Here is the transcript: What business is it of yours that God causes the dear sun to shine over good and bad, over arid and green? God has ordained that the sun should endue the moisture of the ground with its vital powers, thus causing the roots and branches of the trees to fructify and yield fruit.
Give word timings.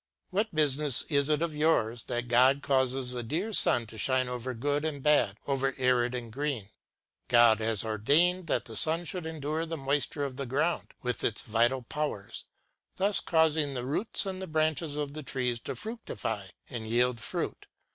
What 0.31 0.55
business 0.55 1.03
is 1.09 1.29
it 1.29 1.43
of 1.43 1.53
yours 1.53 2.05
that 2.05 2.27
God 2.27 2.63
causes 2.63 3.11
the 3.11 3.21
dear 3.21 3.53
sun 3.53 3.85
to 3.85 3.99
shine 3.99 4.27
over 4.27 4.55
good 4.55 4.83
and 4.83 5.03
bad, 5.03 5.37
over 5.45 5.75
arid 5.77 6.15
and 6.15 6.31
green? 6.33 6.69
God 7.27 7.59
has 7.59 7.83
ordained 7.85 8.47
that 8.47 8.65
the 8.65 8.75
sun 8.75 9.05
should 9.05 9.27
endue 9.27 9.63
the 9.67 9.77
moisture 9.77 10.23
of 10.23 10.37
the 10.37 10.47
ground 10.47 10.95
with 11.03 11.23
its 11.23 11.43
vital 11.43 11.83
powers, 11.83 12.45
thus 12.95 13.19
causing 13.19 13.75
the 13.75 13.85
roots 13.85 14.25
and 14.25 14.51
branches 14.51 14.95
of 14.95 15.13
the 15.13 15.21
trees 15.21 15.59
to 15.59 15.75
fructify 15.75 16.47
and 16.67 16.87
yield 16.87 17.19
fruit. 17.19 17.67